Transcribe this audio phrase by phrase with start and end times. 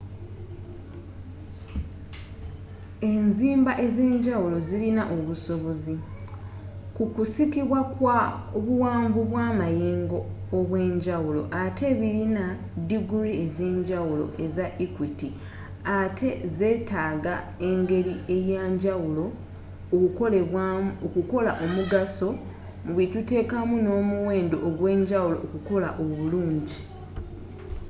[3.13, 5.95] enzimba ezenjawulo zilina obusobozi,
[6.95, 8.19] kukusikibwa kwa
[8.65, 10.19] buwanvu bwa mayengo
[10.57, 12.45] obwenjawulo atte bilina
[12.89, 15.29] diguri ezenjawulo eza equiti
[15.99, 17.33] atte zetaga
[17.69, 19.25] engeli eyanjawulo
[19.93, 22.29] okukolebwamu okukola omugaso
[22.85, 26.79] mu byetutekamu no'muwendo ogwenjawulo okukola obulungi